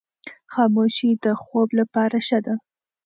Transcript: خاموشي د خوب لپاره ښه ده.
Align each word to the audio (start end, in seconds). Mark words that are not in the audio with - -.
خاموشي 0.53 1.09
د 1.23 1.25
خوب 1.41 1.69
لپاره 1.79 2.17
ښه 2.27 2.39
ده. 2.45 2.55